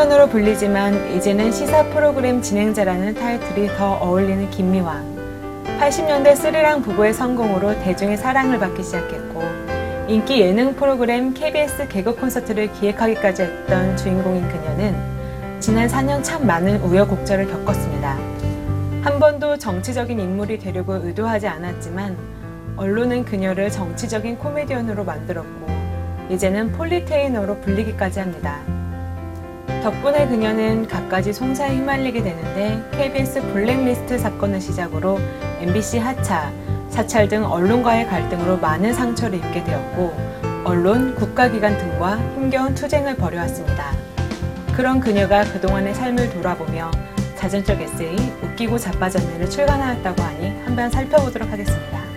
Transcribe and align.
코미디언으로 0.00 0.28
불리지만 0.28 1.14
이제는 1.14 1.52
시사 1.52 1.84
프로그램 1.90 2.40
진행자라는 2.40 3.14
타이틀이 3.14 3.68
더 3.76 3.96
어울리는 3.96 4.48
김미화. 4.50 5.02
80년대 5.78 6.36
스리랑 6.36 6.80
부부의 6.80 7.12
성공으로 7.12 7.78
대중의 7.82 8.16
사랑을 8.16 8.58
받기 8.58 8.82
시작했고 8.82 9.42
인기 10.08 10.40
예능 10.40 10.74
프로그램 10.74 11.34
KBS 11.34 11.88
개그 11.88 12.16
콘서트를 12.16 12.72
기획하기까지 12.72 13.42
했던 13.42 13.96
주인공인 13.98 14.48
그녀는 14.48 14.94
지난 15.60 15.86
4년 15.86 16.24
참 16.24 16.46
많은 16.46 16.80
우여곡절을 16.80 17.46
겪었습니다. 17.48 18.16
한 19.02 19.18
번도 19.18 19.58
정치적인 19.58 20.18
인물이 20.18 20.58
되려고 20.60 20.94
의도하지 20.94 21.46
않았지만 21.46 22.16
언론은 22.76 23.26
그녀를 23.26 23.70
정치적인 23.70 24.38
코미디언으로 24.38 25.04
만들었고 25.04 25.66
이제는 26.30 26.72
폴리테이너로 26.72 27.60
불리기까지 27.60 28.20
합니다. 28.20 28.79
덕분에 29.80 30.28
그녀는 30.28 30.86
갖가지 30.86 31.32
송사에 31.32 31.74
휘말리게 31.74 32.22
되는데 32.22 32.82
KBS 32.98 33.40
블랙리스트 33.52 34.18
사건을 34.18 34.60
시작으로 34.60 35.18
MBC 35.60 35.98
하차, 35.98 36.52
사찰 36.90 37.28
등 37.28 37.44
언론과의 37.44 38.06
갈등으로 38.06 38.58
많은 38.58 38.92
상처를 38.92 39.38
입게 39.38 39.64
되었고 39.64 40.14
언론, 40.64 41.14
국가기관 41.14 41.78
등과 41.78 42.18
힘겨운 42.34 42.74
투쟁을 42.74 43.16
벌여왔습니다. 43.16 43.92
그런 44.76 45.00
그녀가 45.00 45.44
그동안의 45.44 45.94
삶을 45.94 46.30
돌아보며 46.30 46.90
자전적 47.36 47.80
에세이 47.80 48.16
웃기고 48.42 48.76
자빠졌네를 48.76 49.48
출간하였다고 49.48 50.22
하니 50.22 50.60
한번 50.66 50.90
살펴보도록 50.90 51.50
하겠습니다. 51.50 52.09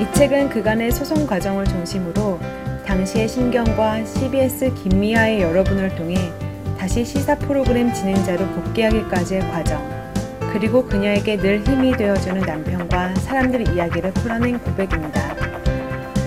이 0.00 0.12
책은 0.12 0.50
그간의 0.50 0.92
소송 0.92 1.26
과정을 1.26 1.64
중심으로 1.64 2.38
당시의 2.86 3.28
신경과 3.28 4.04
CBS 4.04 4.72
김미아의 4.74 5.42
여러분을 5.42 5.92
통해 5.96 6.32
다시 6.78 7.04
시사 7.04 7.36
프로그램 7.36 7.92
진행자로 7.92 8.46
복귀하기까지의 8.46 9.40
과정, 9.50 9.82
그리고 10.52 10.84
그녀에게 10.84 11.36
늘 11.38 11.64
힘이 11.66 11.96
되어주는 11.96 12.42
남편과 12.42 13.16
사람들의 13.16 13.74
이야기를 13.74 14.12
풀어낸 14.12 14.60
고백입니다. 14.60 15.34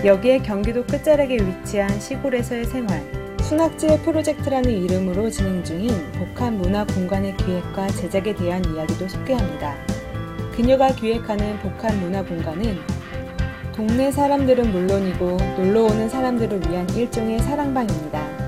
여기에 0.03 0.39
경기도 0.39 0.85
끝자락에 0.85 1.37
위치한 1.37 1.97
시골에서의 1.97 2.65
생활, 2.65 3.01
순학지의 3.41 3.99
프로젝트라는 3.99 4.69
이름으로 4.69 5.29
진행 5.29 5.63
중인 5.63 6.11
복합 6.11 6.53
문화 6.53 6.85
공간의 6.85 7.37
기획과 7.37 7.87
제작에 7.87 8.35
대한 8.35 8.65
이야기도 8.65 9.07
소개합니다. 9.07 9.75
그녀가 10.53 10.93
기획하는 10.93 11.57
복합 11.59 11.95
문화 11.95 12.21
공간은 12.21 13.00
동네 13.75 14.11
사람들은 14.11 14.71
물론이고 14.71 15.37
놀러 15.57 15.83
오는 15.83 16.09
사람들을 16.09 16.69
위한 16.69 16.89
일종의 16.89 17.39
사랑방입니다. 17.39 18.41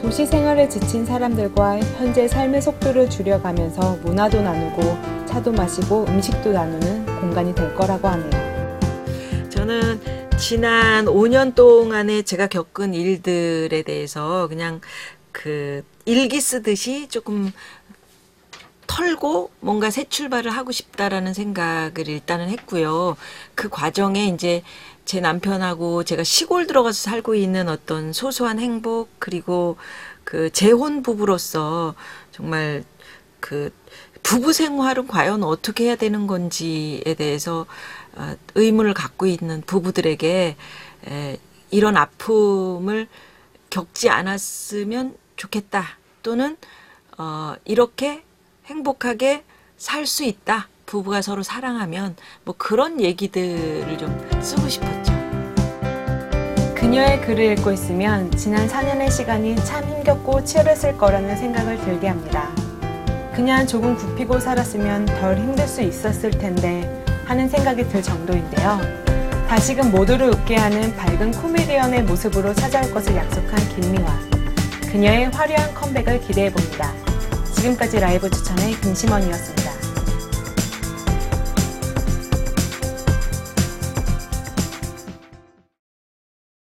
도시 0.00 0.26
생활에 0.26 0.68
지친 0.68 1.04
사람들과 1.04 1.80
현재 1.98 2.26
삶의 2.26 2.62
속도를 2.62 3.10
줄여가면서 3.10 3.98
문화도 4.02 4.40
나누고 4.40 5.26
차도 5.26 5.52
마시고 5.52 6.06
음식도 6.08 6.52
나누는 6.52 7.20
공간이 7.20 7.54
될 7.54 7.74
거라고 7.74 8.08
하네요. 8.08 9.50
저는 9.50 10.00
지난 10.38 11.04
5년 11.06 11.54
동안에 11.54 12.22
제가 12.22 12.46
겪은 12.46 12.94
일들에 12.94 13.82
대해서 13.82 14.48
그냥 14.48 14.80
그 15.30 15.82
일기 16.06 16.40
쓰듯이 16.40 17.08
조금 17.08 17.52
털고 18.94 19.50
뭔가 19.58 19.90
새 19.90 20.04
출발을 20.04 20.52
하고 20.52 20.70
싶다라는 20.70 21.34
생각을 21.34 22.06
일단은 22.06 22.48
했고요. 22.48 23.16
그 23.56 23.68
과정에 23.68 24.26
이제 24.26 24.62
제 25.04 25.18
남편하고 25.20 26.04
제가 26.04 26.22
시골 26.22 26.68
들어가서 26.68 27.10
살고 27.10 27.34
있는 27.34 27.68
어떤 27.68 28.12
소소한 28.12 28.60
행복 28.60 29.08
그리고 29.18 29.76
그 30.22 30.48
재혼 30.50 31.02
부부로서 31.02 31.96
정말 32.30 32.84
그 33.40 33.72
부부 34.22 34.52
생활은 34.52 35.08
과연 35.08 35.42
어떻게 35.42 35.86
해야 35.86 35.96
되는 35.96 36.28
건지에 36.28 37.14
대해서 37.18 37.66
어, 38.14 38.36
의문을 38.54 38.94
갖고 38.94 39.26
있는 39.26 39.60
부부들에게 39.62 40.56
에, 41.08 41.38
이런 41.72 41.96
아픔을 41.96 43.08
겪지 43.70 44.08
않았으면 44.08 45.16
좋겠다 45.34 45.84
또는 46.22 46.56
어, 47.18 47.56
이렇게 47.64 48.22
행복하게 48.66 49.44
살 49.76 50.06
수 50.06 50.24
있다. 50.24 50.68
부부가 50.86 51.22
서로 51.22 51.42
사랑하면 51.42 52.16
뭐 52.44 52.54
그런 52.56 53.00
얘기들을 53.00 53.98
좀 53.98 54.30
쓰고 54.40 54.68
싶었죠. 54.68 55.12
그녀의 56.74 57.22
글을 57.22 57.58
읽고 57.58 57.72
있으면 57.72 58.30
지난 58.32 58.68
4년의 58.68 59.10
시간이 59.10 59.56
참 59.64 59.82
힘겹고 59.84 60.44
치열했을 60.44 60.96
거라는 60.98 61.36
생각을 61.36 61.78
들게 61.80 62.08
합니다. 62.08 62.50
그냥 63.34 63.66
조금 63.66 63.96
굽히고 63.96 64.38
살았으면 64.38 65.06
덜 65.06 65.36
힘들 65.36 65.66
수 65.66 65.82
있었을 65.82 66.30
텐데 66.30 67.04
하는 67.26 67.48
생각이 67.48 67.88
들 67.88 68.02
정도인데요. 68.02 68.78
다시금 69.48 69.90
모두를 69.90 70.28
웃게 70.28 70.56
하는 70.56 70.94
밝은 70.96 71.32
코미디언의 71.32 72.04
모습으로 72.04 72.54
찾아올 72.54 72.92
것을 72.92 73.16
약속한 73.16 73.56
김미화. 73.70 74.20
그녀의 74.92 75.30
화려한 75.30 75.74
컴백을 75.74 76.20
기대해 76.20 76.52
봅니다. 76.52 77.03
지금까지 77.54 78.00
라이브 78.00 78.28
추천의 78.30 78.80
김심원이었습니다. 78.80 79.63